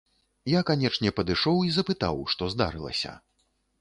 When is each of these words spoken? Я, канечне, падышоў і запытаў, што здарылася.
Я, 0.51 0.61
канечне, 0.69 1.11
падышоў 1.19 1.61
і 1.67 1.71
запытаў, 1.77 2.17
што 2.35 2.43
здарылася. 2.55 3.13